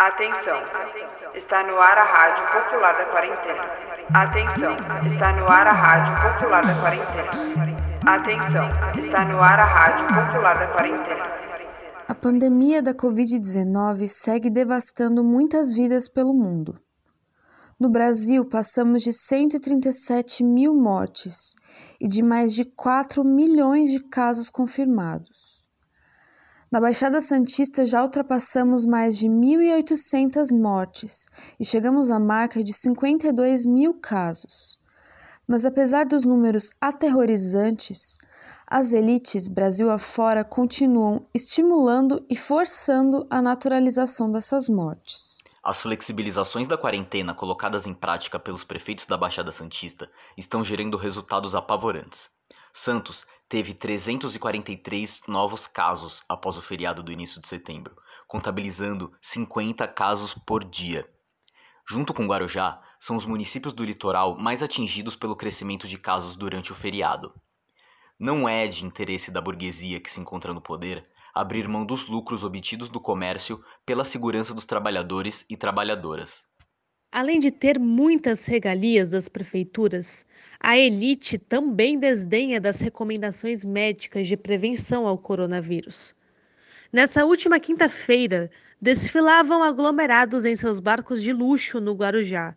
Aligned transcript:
Atenção, 0.00 0.54
está 1.34 1.66
no 1.66 1.76
ar 1.76 1.98
a 1.98 2.04
Rádio 2.04 2.46
Popular 2.52 2.96
da 2.96 3.06
Quarentena. 3.06 3.64
Atenção, 4.14 4.76
está 5.04 5.32
no 5.32 5.50
ar 5.50 5.66
a 5.66 5.72
Rádio 5.72 6.14
Popular 6.22 6.64
da 6.64 6.80
Quarentena. 6.80 7.30
Atenção, 8.06 8.68
está 8.96 9.24
no 9.24 9.42
ar 9.42 9.58
a 9.58 9.64
Rádio 9.64 10.06
Popular 10.06 10.56
da 10.56 10.68
Quarentena. 10.68 11.24
A 12.06 12.14
pandemia 12.14 12.80
da 12.80 12.94
Covid-19 12.94 14.06
segue 14.06 14.48
devastando 14.48 15.24
muitas 15.24 15.74
vidas 15.74 16.08
pelo 16.08 16.32
mundo. 16.32 16.78
No 17.76 17.90
Brasil, 17.90 18.44
passamos 18.48 19.02
de 19.02 19.12
137 19.12 20.44
mil 20.44 20.76
mortes 20.76 21.34
e 22.00 22.06
de 22.06 22.22
mais 22.22 22.52
de 22.52 22.64
4 22.64 23.24
milhões 23.24 23.90
de 23.90 23.98
casos 24.08 24.48
confirmados. 24.48 25.57
Na 26.70 26.82
Baixada 26.82 27.18
Santista 27.22 27.86
já 27.86 28.02
ultrapassamos 28.02 28.84
mais 28.84 29.16
de 29.16 29.26
1.800 29.26 30.54
mortes 30.54 31.24
e 31.58 31.64
chegamos 31.64 32.10
à 32.10 32.18
marca 32.20 32.62
de 32.62 32.74
52 32.74 33.64
mil 33.64 33.94
casos. 33.94 34.78
Mas 35.46 35.64
apesar 35.64 36.04
dos 36.04 36.26
números 36.26 36.70
aterrorizantes, 36.78 38.18
as 38.66 38.92
elites 38.92 39.48
Brasil 39.48 39.90
afora 39.90 40.44
continuam 40.44 41.26
estimulando 41.32 42.22
e 42.28 42.36
forçando 42.36 43.26
a 43.30 43.40
naturalização 43.40 44.30
dessas 44.30 44.68
mortes. 44.68 45.38
As 45.64 45.80
flexibilizações 45.80 46.68
da 46.68 46.76
quarentena 46.76 47.32
colocadas 47.32 47.86
em 47.86 47.94
prática 47.94 48.38
pelos 48.38 48.62
prefeitos 48.62 49.06
da 49.06 49.16
Baixada 49.16 49.50
Santista 49.50 50.10
estão 50.36 50.62
gerando 50.62 50.98
resultados 50.98 51.54
apavorantes. 51.54 52.28
Santos 52.80 53.26
teve 53.48 53.74
343 53.74 55.22
novos 55.26 55.66
casos 55.66 56.22
após 56.28 56.56
o 56.56 56.62
feriado 56.62 57.02
do 57.02 57.10
início 57.10 57.40
de 57.40 57.48
setembro, 57.48 57.96
contabilizando 58.28 59.12
50 59.20 59.88
casos 59.88 60.32
por 60.32 60.62
dia. 60.62 61.04
Junto 61.84 62.14
com 62.14 62.28
Guarujá, 62.28 62.80
são 63.00 63.16
os 63.16 63.26
municípios 63.26 63.74
do 63.74 63.82
litoral 63.82 64.38
mais 64.38 64.62
atingidos 64.62 65.16
pelo 65.16 65.34
crescimento 65.34 65.88
de 65.88 65.98
casos 65.98 66.36
durante 66.36 66.70
o 66.70 66.74
feriado. 66.76 67.34
Não 68.16 68.48
é 68.48 68.68
de 68.68 68.84
interesse 68.84 69.32
da 69.32 69.40
burguesia 69.40 69.98
que 69.98 70.08
se 70.08 70.20
encontra 70.20 70.54
no 70.54 70.60
poder 70.60 71.04
abrir 71.34 71.66
mão 71.66 71.84
dos 71.84 72.06
lucros 72.06 72.44
obtidos 72.44 72.88
do 72.88 73.00
comércio 73.00 73.60
pela 73.84 74.04
segurança 74.04 74.54
dos 74.54 74.64
trabalhadores 74.64 75.44
e 75.50 75.56
trabalhadoras. 75.56 76.47
Além 77.10 77.38
de 77.38 77.50
ter 77.50 77.78
muitas 77.78 78.44
regalias 78.44 79.10
das 79.10 79.30
prefeituras, 79.30 80.26
a 80.60 80.76
elite 80.76 81.38
também 81.38 81.98
desdenha 81.98 82.60
das 82.60 82.80
recomendações 82.80 83.64
médicas 83.64 84.26
de 84.26 84.36
prevenção 84.36 85.06
ao 85.06 85.16
coronavírus. 85.16 86.14
Nessa 86.92 87.24
última 87.24 87.58
quinta-feira, 87.58 88.50
desfilavam 88.80 89.62
aglomerados 89.62 90.44
em 90.44 90.54
seus 90.54 90.80
barcos 90.80 91.22
de 91.22 91.32
luxo 91.32 91.80
no 91.80 91.94
Guarujá. 91.94 92.54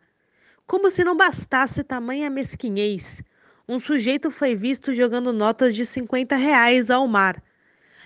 Como 0.67 0.91
se 0.91 1.03
não 1.03 1.15
bastasse 1.15 1.81
tamanha 1.81 2.29
mesquinhez, 2.29 3.23
um 3.67 3.79
sujeito 3.79 4.29
foi 4.29 4.53
visto 4.53 4.93
jogando 4.93 5.31
notas 5.31 5.73
de 5.73 5.85
50 5.85 6.35
reais 6.35 6.91
ao 6.91 7.07
mar, 7.07 7.41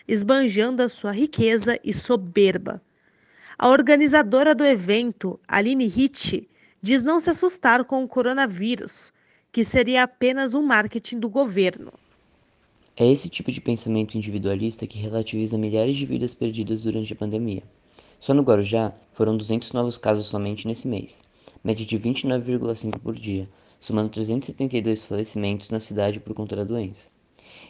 esbanjando 0.07 0.83
a 0.83 0.89
sua 0.89 1.11
riqueza 1.11 1.79
e 1.83 1.91
soberba. 1.91 2.84
A 3.57 3.69
organizadora 3.69 4.53
do 4.53 4.65
evento, 4.65 5.39
Aline 5.47 5.85
Hitch, 5.85 6.43
diz 6.81 7.03
não 7.03 7.21
se 7.21 7.29
assustar 7.29 7.85
com 7.85 8.03
o 8.03 8.07
coronavírus, 8.07 9.13
que 9.49 9.63
seria 9.63 10.03
apenas 10.03 10.53
um 10.53 10.61
marketing 10.61 11.19
do 11.19 11.29
governo. 11.29 11.93
É 12.97 13.09
esse 13.09 13.29
tipo 13.29 13.53
de 13.53 13.61
pensamento 13.61 14.17
individualista 14.17 14.85
que 14.85 14.99
relativiza 14.99 15.57
milhares 15.57 15.95
de 15.95 16.05
vidas 16.05 16.35
perdidas 16.35 16.83
durante 16.83 17.13
a 17.13 17.15
pandemia. 17.15 17.63
Só 18.19 18.33
no 18.33 18.43
Guarujá 18.43 18.93
foram 19.13 19.37
200 19.37 19.71
novos 19.71 19.97
casos 19.97 20.25
somente 20.25 20.67
nesse 20.67 20.85
mês, 20.85 21.21
média 21.63 21.85
de 21.85 21.97
29,5 21.97 22.99
por 22.99 23.15
dia, 23.15 23.47
somando 23.79 24.09
372 24.09 25.05
falecimentos 25.05 25.69
na 25.69 25.79
cidade 25.79 26.19
por 26.19 26.33
conta 26.33 26.57
da 26.57 26.65
doença. 26.65 27.14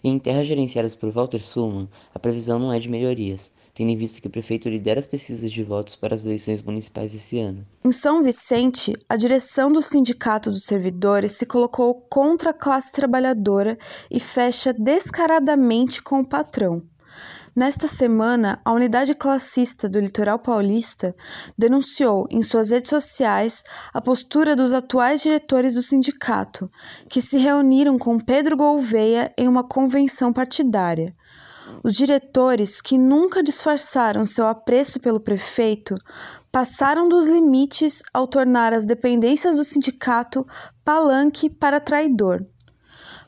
Em 0.04 0.18
terras 0.20 0.48
gerenciadas 0.48 0.96
por 0.96 1.10
Walter 1.12 1.42
Sullman, 1.42 1.90
a 2.14 2.20
previsão 2.20 2.60
não 2.60 2.72
é 2.72 2.80
de 2.80 2.90
melhorias, 2.90 3.52
tendo 3.74 3.90
em 3.90 3.98
vista 3.98 4.22
que 4.22 4.28
o 4.28 4.32
prefeito 4.32 4.70
lidera 4.70 5.00
as 5.00 5.06
pesquisas 5.06 5.52
de 5.52 5.64
votos 5.64 5.96
para 5.96 6.16
as 6.16 6.24
eleições 6.24 6.62
municipais 6.62 7.14
esse 7.14 7.40
ano. 7.40 7.66
Em 7.84 7.92
São 7.92 8.24
Vicente, 8.24 8.94
a 9.10 9.18
direção 9.18 9.72
do 9.72 9.82
Sindicato 9.82 10.50
dos 10.50 10.66
Servidores 10.66 11.34
se 11.34 11.46
colocou 11.46 11.94
contra 12.10 12.52
a 12.52 12.54
classe 12.54 12.92
trabalhadora 12.92 13.78
e 14.10 14.20
fecha 14.20 14.72
descaradamente 14.72 16.02
com 16.02 16.22
o 16.22 16.26
patrão. 16.26 16.84
Nesta 17.56 17.88
semana, 17.88 18.60
a 18.66 18.74
unidade 18.74 19.16
classista 19.16 19.88
do 19.88 19.98
litoral 19.98 20.38
paulista 20.38 21.16
denunciou 21.58 22.28
em 22.30 22.44
suas 22.44 22.70
redes 22.70 22.90
sociais 22.90 23.64
a 23.94 24.02
postura 24.02 24.58
dos 24.58 24.74
atuais 24.74 25.22
diretores 25.22 25.76
do 25.76 25.82
sindicato, 25.82 26.70
que 27.10 27.22
se 27.22 27.38
reuniram 27.38 27.98
com 27.98 28.20
Pedro 28.20 28.58
Gouveia 28.58 29.34
em 29.38 29.48
uma 29.48 29.64
convenção 29.64 30.34
partidária. 30.34 31.16
Os 31.82 31.94
diretores, 31.94 32.82
que 32.82 32.98
nunca 32.98 33.42
disfarçaram 33.42 34.26
seu 34.26 34.46
apreço 34.48 35.00
pelo 35.00 35.22
prefeito, 35.22 35.96
passaram 36.52 37.08
dos 37.08 37.26
limites 37.30 38.04
ao 38.14 38.28
tornar 38.28 38.74
as 38.74 38.84
dependências 38.84 39.56
do 39.56 39.64
sindicato 39.64 40.46
palanque 40.84 41.50
para 41.50 41.80
traidor. 41.80 42.46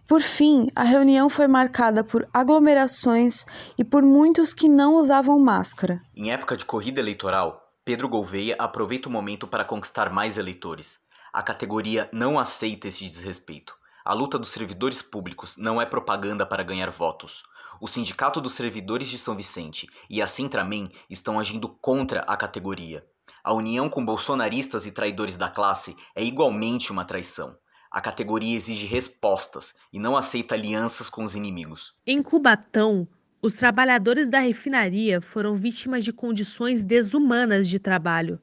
Por 0.08 0.22
fim, 0.22 0.68
a 0.76 0.84
reunião 0.84 1.30
foi 1.30 1.48
marcada 1.48 2.04
por 2.04 2.28
aglomerações 2.34 3.46
e 3.78 3.84
por 3.84 4.04
muitos 4.04 4.54
que 4.54 4.70
não 4.70 4.96
usavam 4.96 5.38
máscara. 5.38 6.00
Em 6.16 6.32
época 6.32 6.56
de 6.56 6.66
corrida 6.66 7.00
eleitoral, 7.00 7.62
Pedro 7.84 8.08
Gouveia 8.08 8.56
aproveita 8.58 9.10
o 9.10 9.12
momento 9.12 9.48
para 9.48 9.66
conquistar 9.66 10.12
mais 10.12 10.38
eleitores. 10.38 11.00
A 11.34 11.44
categoria 11.44 12.10
não 12.14 12.40
aceita 12.40 12.88
esse 12.88 13.06
desrespeito. 13.06 13.76
A 14.06 14.14
luta 14.14 14.40
dos 14.40 14.50
servidores 14.50 15.02
públicos 15.02 15.58
não 15.58 15.82
é 15.82 15.86
propaganda 15.86 16.46
para 16.46 16.64
ganhar 16.64 16.90
votos 16.90 17.44
o 17.80 17.88
Sindicato 17.88 18.42
dos 18.42 18.54
Servidores 18.54 19.08
de 19.08 19.18
São 19.18 19.36
Vicente 19.36 19.88
e 20.10 20.22
a 20.22 20.28
Sintramen 20.28 20.90
estão 21.10 21.40
agindo 21.40 21.70
contra 21.70 22.22
a 22.22 22.36
categoria. 22.36 23.06
A 23.44 23.54
união 23.54 23.90
com 23.90 24.04
bolsonaristas 24.04 24.86
e 24.86 24.92
traidores 24.92 25.38
da 25.38 25.50
classe 25.50 25.96
é 26.16 26.24
igualmente 26.24 26.92
uma 26.92 27.06
traição. 27.06 27.56
A 27.98 28.00
categoria 28.00 28.56
exige 28.56 28.86
respostas 28.86 29.74
e 29.92 29.98
não 29.98 30.16
aceita 30.16 30.54
alianças 30.54 31.10
com 31.10 31.24
os 31.24 31.34
inimigos. 31.34 31.96
Em 32.06 32.22
Cubatão, 32.22 33.08
os 33.42 33.56
trabalhadores 33.56 34.30
da 34.30 34.38
refinaria 34.38 35.20
foram 35.20 35.56
vítimas 35.56 36.06
de 36.06 36.14
condições 36.14 36.84
desumanas 36.84 37.68
de 37.68 37.80
trabalho. 37.80 38.40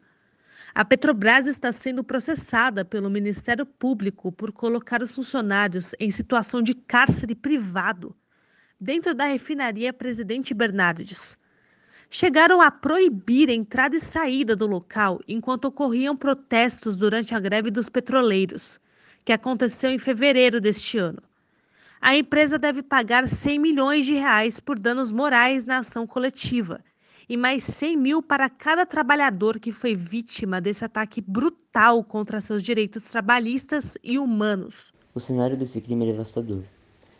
A 0.75 0.85
Petrobras 0.85 1.47
está 1.47 1.71
sendo 1.71 2.03
processada 2.03 2.85
pelo 2.85 3.09
Ministério 3.09 3.65
Público 3.65 4.33
por 4.33 4.51
colocar 4.51 5.01
os 5.01 5.15
funcionários 5.15 5.95
em 6.01 6.11
situação 6.11 6.61
de 6.61 6.75
cárcere 6.75 7.37
privado 7.37 8.13
dentro 8.81 9.15
da 9.15 9.27
refinaria 9.27 9.93
Presidente 9.93 10.53
Bernardes. 10.53 11.39
Chegaram 12.11 12.61
a 12.61 12.73
proibir 12.73 13.49
a 13.49 13.55
entrada 13.55 13.95
e 13.95 14.01
saída 14.01 14.57
do 14.57 14.67
local 14.67 15.21
enquanto 15.29 15.67
ocorriam 15.67 16.17
protestos 16.17 16.97
durante 16.97 17.37
a 17.37 17.39
greve 17.39 17.71
dos 17.71 17.89
petroleiros, 17.89 18.81
que 19.25 19.33
aconteceu 19.33 19.91
em 19.91 19.99
fevereiro 19.99 20.61
deste 20.61 20.99
ano. 20.99 21.23
A 22.01 22.15
empresa 22.15 22.59
deve 22.59 22.83
pagar 22.83 23.27
100 23.27 23.59
milhões 23.59 24.05
de 24.05 24.13
reais 24.13 24.61
por 24.61 24.79
danos 24.79 25.11
morais 25.11 25.65
na 25.65 25.79
ação 25.79 26.07
coletiva 26.07 26.81
e 27.27 27.37
mais 27.37 27.65
100 27.65 27.97
mil 27.97 28.23
para 28.23 28.51
cada 28.51 28.85
trabalhador 28.85 29.59
que 29.59 29.73
foi 29.73 29.95
vítima 29.95 30.61
desse 30.61 30.85
ataque 30.85 31.23
brutal 31.23 32.05
contra 32.05 32.43
seus 32.43 32.63
direitos 32.63 33.05
trabalhistas 33.09 33.97
e 34.05 34.19
humanos. 34.19 34.93
O 35.15 35.21
cenário 35.21 35.57
desse 35.57 35.81
crime 35.81 36.05
é 36.05 36.13
devastador. 36.13 36.63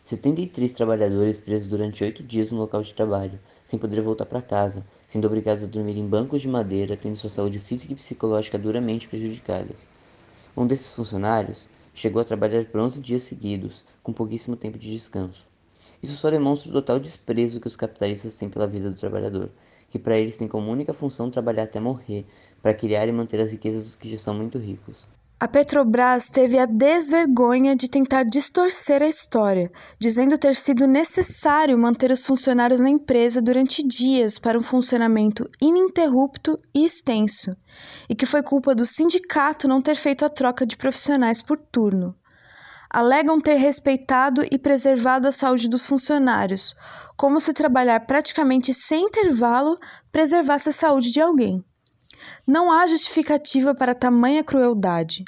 73 0.03 0.71
trabalhadores 0.71 1.39
presos 1.39 1.67
durante 1.67 2.03
oito 2.03 2.21
dias 2.21 2.51
no 2.51 2.59
local 2.59 2.83
de 2.83 2.93
trabalho, 2.93 3.39
sem 3.63 3.79
poder 3.79 4.01
voltar 4.01 4.27
para 4.27 4.39
casa, 4.39 4.85
sendo 5.07 5.25
obrigados 5.25 5.63
a 5.63 5.67
dormir 5.67 5.97
em 5.97 6.05
bancos 6.05 6.41
de 6.41 6.47
madeira, 6.47 6.95
tendo 6.95 7.17
sua 7.17 7.31
saúde 7.31 7.57
física 7.57 7.93
e 7.93 7.95
psicológica 7.95 8.59
duramente 8.59 9.07
prejudicadas. 9.07 9.87
Um 10.55 10.67
desses 10.67 10.93
funcionários 10.93 11.67
chegou 11.95 12.21
a 12.21 12.25
trabalhar 12.25 12.65
por 12.65 12.81
11 12.81 13.01
dias 13.01 13.23
seguidos, 13.23 13.83
com 14.03 14.13
pouquíssimo 14.13 14.55
tempo 14.55 14.77
de 14.77 14.91
descanso. 14.91 15.47
Isso 16.03 16.15
só 16.17 16.29
demonstra 16.29 16.69
o 16.69 16.73
total 16.73 16.99
desprezo 16.99 17.59
que 17.59 17.67
os 17.67 17.75
capitalistas 17.75 18.35
têm 18.37 18.49
pela 18.49 18.67
vida 18.67 18.91
do 18.91 18.97
trabalhador, 18.97 19.49
que 19.89 19.97
para 19.97 20.19
eles 20.19 20.37
tem 20.37 20.47
como 20.47 20.71
única 20.71 20.93
função 20.93 21.31
trabalhar 21.31 21.63
até 21.63 21.79
morrer, 21.79 22.27
para 22.61 22.73
criar 22.73 23.07
e 23.07 23.11
manter 23.11 23.39
as 23.39 23.51
riquezas 23.51 23.85
dos 23.85 23.95
que 23.95 24.11
já 24.11 24.17
são 24.17 24.33
muito 24.35 24.59
ricos. 24.59 25.14
A 25.37 25.49
Petrobras 25.49 26.29
teve 26.29 26.57
a 26.57 26.65
desvergonha 26.65 27.75
de 27.75 27.89
tentar 27.89 28.23
distorcer 28.23 29.03
a 29.03 29.07
história, 29.07 29.69
dizendo 29.99 30.37
ter 30.37 30.55
sido 30.55 30.87
necessário 30.87 31.77
manter 31.77 32.09
os 32.09 32.25
funcionários 32.25 32.79
na 32.79 32.89
empresa 32.89 33.41
durante 33.41 33.85
dias 33.85 34.39
para 34.39 34.57
um 34.57 34.63
funcionamento 34.63 35.49
ininterrupto 35.61 36.57
e 36.73 36.85
extenso, 36.85 37.53
e 38.09 38.15
que 38.15 38.25
foi 38.25 38.41
culpa 38.41 38.73
do 38.73 38.85
sindicato 38.85 39.67
não 39.67 39.81
ter 39.81 39.95
feito 39.95 40.23
a 40.23 40.29
troca 40.29 40.65
de 40.65 40.77
profissionais 40.77 41.41
por 41.41 41.57
turno. 41.57 42.15
Alegam 42.89 43.41
ter 43.41 43.55
respeitado 43.55 44.41
e 44.49 44.57
preservado 44.57 45.27
a 45.27 45.33
saúde 45.33 45.67
dos 45.67 45.85
funcionários, 45.85 46.73
como 47.17 47.41
se 47.41 47.51
trabalhar 47.51 47.99
praticamente 48.05 48.73
sem 48.73 49.07
intervalo 49.07 49.77
preservasse 50.13 50.69
a 50.69 50.73
saúde 50.73 51.11
de 51.11 51.19
alguém. 51.19 51.61
Não 52.47 52.71
há 52.71 52.85
justificativa 52.85 53.73
para 53.73 53.95
tamanha 53.95 54.43
crueldade. 54.43 55.25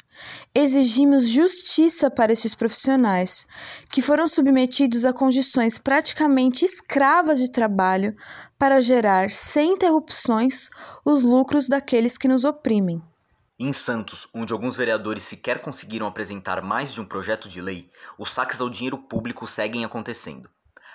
Exigimos 0.54 1.28
justiça 1.28 2.08
para 2.10 2.32
estes 2.32 2.54
profissionais, 2.54 3.44
que 3.90 4.00
foram 4.00 4.28
submetidos 4.28 5.04
a 5.04 5.12
condições 5.12 5.78
praticamente 5.78 6.64
escravas 6.64 7.40
de 7.40 7.50
trabalho 7.50 8.16
para 8.56 8.80
gerar, 8.80 9.30
sem 9.30 9.72
interrupções, 9.72 10.68
os 11.04 11.24
lucros 11.24 11.68
daqueles 11.68 12.16
que 12.16 12.28
nos 12.28 12.44
oprimem. 12.44 13.02
Em 13.58 13.72
Santos, 13.72 14.28
onde 14.32 14.52
alguns 14.52 14.76
vereadores 14.76 15.24
sequer 15.24 15.60
conseguiram 15.60 16.06
apresentar 16.06 16.62
mais 16.62 16.92
de 16.92 17.00
um 17.00 17.04
projeto 17.04 17.48
de 17.48 17.60
lei, 17.60 17.90
os 18.16 18.32
saques 18.32 18.60
ao 18.60 18.70
dinheiro 18.70 18.98
público 18.98 19.48
seguem 19.48 19.84
acontecendo. 19.84 20.48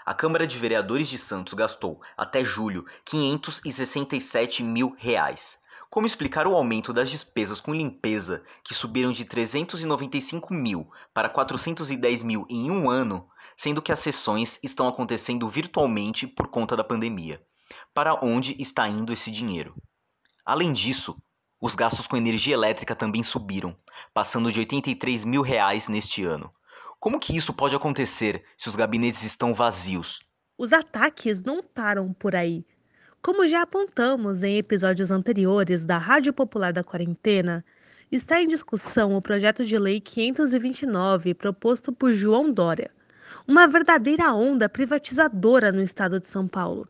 A 0.05 0.13
Câmara 0.13 0.47
de 0.47 0.57
Vereadores 0.57 1.09
de 1.09 1.17
Santos 1.17 1.53
gastou, 1.53 2.01
até 2.17 2.43
julho, 2.43 2.85
567 3.05 4.63
mil 4.63 4.95
reais 4.97 5.61
como 5.93 6.07
explicar 6.07 6.47
o 6.47 6.55
aumento 6.55 6.91
das 6.91 7.11
despesas 7.11 7.61
com 7.61 7.71
limpeza, 7.71 8.43
que 8.63 8.73
subiram 8.73 9.11
de 9.11 9.23
395 9.25 10.51
mil 10.51 10.89
para 11.13 11.29
410 11.29 12.23
mil 12.23 12.47
em 12.49 12.71
um 12.71 12.89
ano, 12.89 13.29
sendo 13.55 13.79
que 13.79 13.91
as 13.91 13.99
sessões 13.99 14.59
estão 14.63 14.87
acontecendo 14.87 15.47
virtualmente 15.47 16.25
por 16.25 16.47
conta 16.47 16.75
da 16.75 16.83
pandemia? 16.83 17.45
Para 17.93 18.15
onde 18.25 18.59
está 18.59 18.89
indo 18.89 19.13
esse 19.13 19.29
dinheiro? 19.29 19.75
Além 20.43 20.73
disso, 20.73 21.15
os 21.61 21.75
gastos 21.75 22.07
com 22.07 22.17
energia 22.17 22.55
elétrica 22.55 22.95
também 22.95 23.21
subiram, 23.21 23.77
passando 24.15 24.51
de 24.51 24.57
83 24.61 25.23
mil 25.25 25.43
reais 25.43 25.87
neste 25.87 26.23
ano. 26.23 26.51
Como 26.99 27.19
que 27.19 27.37
isso 27.37 27.53
pode 27.53 27.75
acontecer 27.75 28.43
se 28.57 28.67
os 28.67 28.75
gabinetes 28.75 29.21
estão 29.21 29.53
vazios? 29.53 30.21
Os 30.57 30.73
ataques 30.73 31.43
não 31.43 31.61
param 31.61 32.11
por 32.13 32.35
aí. 32.35 32.65
Como 33.25 33.47
já 33.47 33.61
apontamos 33.61 34.43
em 34.43 34.57
episódios 34.57 35.09
anteriores 35.09 35.85
da 35.85 35.97
Rádio 35.97 36.33
Popular 36.33 36.73
da 36.73 36.83
Quarentena, 36.83 37.63
está 38.11 38.41
em 38.41 38.45
discussão 38.45 39.15
o 39.15 39.21
projeto 39.21 39.63
de 39.63 39.79
lei 39.79 40.01
529 40.01 41.33
proposto 41.33 41.93
por 41.93 42.11
João 42.11 42.51
Dória, 42.51 42.91
uma 43.47 43.65
verdadeira 43.65 44.33
onda 44.33 44.67
privatizadora 44.67 45.71
no 45.71 45.81
estado 45.81 46.19
de 46.19 46.27
São 46.27 46.49
Paulo, 46.49 46.85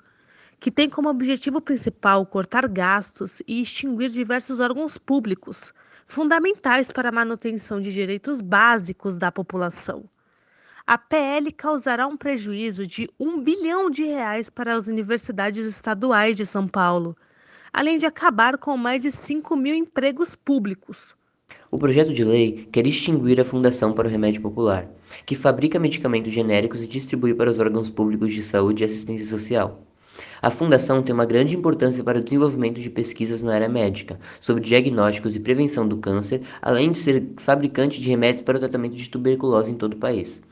que 0.59 0.71
tem 0.71 0.89
como 0.89 1.07
objetivo 1.07 1.62
principal 1.62 2.25
cortar 2.25 2.68
gastos 2.68 3.44
e 3.47 3.62
extinguir 3.62 4.09
diversos 4.09 4.59
órgãos 4.59 4.97
públicos, 4.97 5.71
fundamentais 6.07 6.91
para 6.91 7.09
a 7.09 7.12
manutenção 7.12 7.79
de 7.79 7.94
direitos 7.94 8.41
básicos 8.41 9.19
da 9.19 9.31
população 9.31 10.09
a 10.85 10.97
PL 10.97 11.50
causará 11.53 12.06
um 12.06 12.18
prejuízo 12.18 12.85
de 12.85 13.09
um 13.18 13.41
bilhão 13.41 13.89
de 13.89 14.03
reais 14.03 14.50
para 14.50 14.75
as 14.75 14.88
universidades 14.88 15.65
estaduais 15.65 16.35
de 16.35 16.45
São 16.45 16.68
Paulo, 16.68 17.15
além 17.71 17.97
de 17.97 18.06
acabar 18.06 18.57
com 18.57 18.75
mais 18.75 19.01
de 19.01 19.09
5 19.09 19.56
mil 19.56 19.74
empregos 19.74 20.35
públicos. 20.35 21.15
O 21.71 21.77
projeto 21.77 22.13
de 22.13 22.25
lei 22.25 22.68
quer 22.69 22.85
extinguir 22.85 23.39
a 23.39 23.45
Fundação 23.45 23.94
para 23.94 24.09
o 24.09 24.12
Remédio 24.12 24.41
Popular, 24.41 24.88
que 25.25 25.38
fabrica 25.38 25.80
medicamentos 25.80 26.33
genéricos 26.33 26.83
e 26.83 26.88
distribui 26.88 27.33
para 27.33 27.50
os 27.50 27.59
órgãos 27.59 27.89
públicos 27.89 28.33
de 28.33 28.44
saúde 28.44 28.83
e 28.83 28.86
assistência 28.86 29.25
social. 29.25 29.88
A 30.41 30.51
Fundação 30.51 31.01
tem 31.01 31.15
uma 31.15 31.25
grande 31.25 31.56
importância 31.56 32.03
para 32.03 32.19
o 32.19 32.24
desenvolvimento 32.24 32.79
de 32.81 32.89
pesquisas 32.89 33.41
na 33.41 33.56
área 33.56 33.69
médica, 33.69 34.19
sobre 34.41 34.62
diagnósticos 34.62 35.33
e 35.33 35.39
prevenção 35.39 35.88
do 35.88 35.97
câncer, 35.97 36.41
além 36.62 36.91
de 36.91 36.97
ser 36.97 37.29
fabricante 37.38 38.01
de 38.01 38.09
remédios 38.09 38.41
para 38.41 38.57
o 38.57 38.59
tratamento 38.59 38.95
de 38.95 39.09
tuberculose 39.09 39.71
em 39.71 39.75
todo 39.75 39.94
o 39.94 39.97
país. 39.97 40.44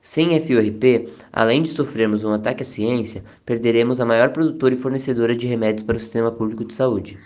Sem 0.00 0.38
FORP, 0.40 1.08
além 1.32 1.62
de 1.62 1.70
sofrermos 1.70 2.24
um 2.24 2.32
ataque 2.32 2.62
à 2.62 2.66
ciência, 2.66 3.24
perderemos 3.44 4.00
a 4.00 4.06
maior 4.06 4.30
produtora 4.30 4.74
e 4.74 4.78
fornecedora 4.78 5.34
de 5.34 5.46
remédios 5.46 5.84
para 5.84 5.96
o 5.96 6.00
sistema 6.00 6.30
público 6.30 6.64
de 6.64 6.74
saúde. 6.74 7.18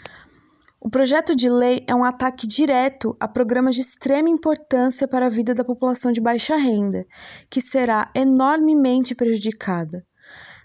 O 0.81 0.89
projeto 0.89 1.37
de 1.37 1.51
lei 1.51 1.85
é 1.87 1.95
um 1.95 2.03
ataque 2.03 2.47
direto 2.47 3.15
a 3.21 3.29
programas 3.29 3.75
de 3.75 3.83
extrema 3.83 4.31
importância 4.31 5.07
para 5.07 5.27
a 5.27 5.29
vida 5.29 5.55
da 5.55 5.63
população 5.63 6.11
de 6.11 6.23
baixa 6.23 6.57
renda, 6.57 7.05
que 7.51 7.61
será 7.61 8.11
enormemente 8.15 9.15
prejudicada. 9.15 10.03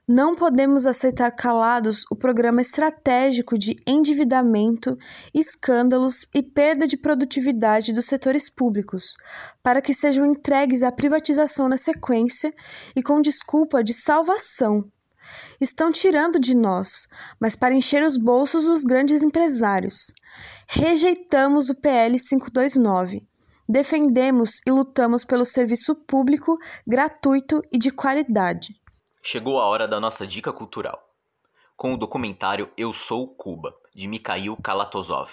Não 0.08 0.36
podemos 0.36 0.86
aceitar 0.86 1.32
calados 1.32 2.04
o 2.12 2.16
programa 2.16 2.62
estratégico 2.62 3.58
de 3.58 3.76
endividamento, 3.88 4.96
escândalos 5.34 6.28
e 6.32 6.44
perda 6.44 6.86
de 6.86 6.96
produtividade 6.96 7.92
dos 7.92 8.06
setores 8.06 8.48
públicos, 8.48 9.16
para 9.64 9.82
que 9.82 9.96
sejam 9.96 10.24
entregues 10.24 10.84
à 10.84 10.92
privatização 10.92 11.68
na 11.68 11.76
sequência 11.76 12.54
e 12.96 13.02
com 13.02 13.20
desculpa 13.20 13.84
de 13.84 13.96
salvação. 13.96 14.86
Estão 15.60 15.92
tirando 15.92 16.40
de 16.40 16.54
nós, 16.54 17.08
mas 17.40 17.56
para 17.56 17.74
encher 17.74 18.04
os 18.04 18.16
bolsos 18.16 18.66
dos 18.66 18.84
grandes 18.84 19.24
empresários. 19.24 20.14
Rejeitamos 20.68 21.68
o 21.70 21.74
PL 21.74 22.16
529. 22.20 23.24
Defendemos 23.68 24.60
e 24.68 24.70
lutamos 24.70 25.26
pelo 25.26 25.46
serviço 25.46 25.96
público, 25.96 26.60
gratuito 26.86 27.60
e 27.72 27.80
de 27.80 27.90
qualidade. 27.90 28.85
Chegou 29.28 29.60
a 29.60 29.66
hora 29.66 29.88
da 29.88 30.00
nossa 30.00 30.28
dica 30.28 30.54
cultural. 30.54 31.12
Com 31.76 31.96
o 31.96 31.98
documentário 31.98 32.70
Eu 32.78 32.94
Sou 32.94 33.28
Cuba, 33.28 33.76
de 33.92 34.08
Mikhail 34.08 34.56
Kalatozov, 34.58 35.32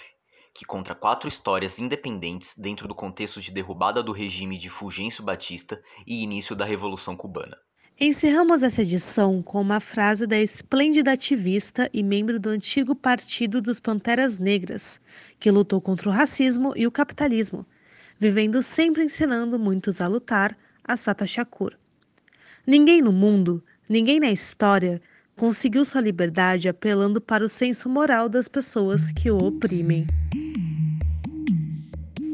que 0.51 0.65
conta 0.65 0.95
quatro 0.95 1.29
histórias 1.29 1.77
independentes 1.77 2.55
dentro 2.57 2.87
do 2.87 2.95
contexto 2.95 3.39
de 3.39 3.51
derrubada 3.51 4.01
do 4.01 4.11
regime 4.11 4.57
de 4.57 4.67
Fulgêncio 4.67 5.23
Batista 5.23 5.79
e 6.07 6.23
início 6.23 6.55
da 6.55 6.65
Revolução 6.65 7.15
Cubana. 7.15 7.55
Encerramos 7.99 8.63
essa 8.63 8.81
edição 8.81 9.43
com 9.43 9.61
uma 9.61 9.79
frase 9.79 10.25
da 10.25 10.39
esplêndida 10.39 11.11
ativista 11.11 11.87
e 11.93 12.01
membro 12.01 12.39
do 12.39 12.49
antigo 12.49 12.95
Partido 12.95 13.61
dos 13.61 13.79
Panteras 13.79 14.39
Negras, 14.39 14.99
que 15.39 15.51
lutou 15.51 15.79
contra 15.79 16.09
o 16.09 16.11
racismo 16.11 16.73
e 16.75 16.87
o 16.87 16.91
capitalismo, 16.91 17.63
vivendo 18.19 18.63
sempre 18.63 19.03
ensinando 19.03 19.59
muitos 19.59 20.01
a 20.01 20.07
lutar, 20.07 20.57
a 20.83 20.97
Sata 20.97 21.27
Shakur. 21.27 21.77
Ninguém 22.65 23.01
no 23.01 23.11
mundo 23.11 23.63
Ninguém 23.89 24.19
na 24.19 24.31
história 24.31 25.01
conseguiu 25.35 25.83
sua 25.83 25.99
liberdade 25.99 26.69
apelando 26.69 27.19
para 27.19 27.43
o 27.43 27.49
senso 27.49 27.89
moral 27.89 28.29
das 28.29 28.47
pessoas 28.47 29.11
que 29.11 29.31
o 29.31 29.37
oprimem. 29.37 30.05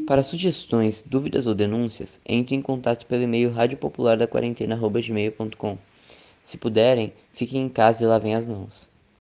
Para 0.06 0.22
sugestões, 0.22 1.02
dúvidas 1.02 1.46
ou 1.46 1.54
denúncias, 1.54 2.20
entre 2.26 2.54
em 2.54 2.60
contato 2.60 3.06
pelo 3.06 3.22
e-mail 3.22 3.50
radiopopulardaquarentena.gmail.com. 3.52 5.78
Se 6.42 6.58
puderem, 6.58 7.12
fiquem 7.32 7.62
em 7.62 7.68
casa 7.68 8.02
e 8.02 8.06
lavem 8.06 8.34
as 8.34 8.44
mãos. 8.46 8.89